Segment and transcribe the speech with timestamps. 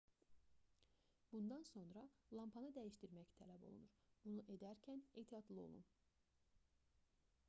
[1.33, 2.05] bundan sonra
[2.39, 3.93] lampanı dəyişdirmək tələb olunur
[4.25, 5.85] bunu edərkən ehtiyatlı olun